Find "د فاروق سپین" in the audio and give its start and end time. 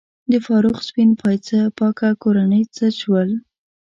0.31-1.09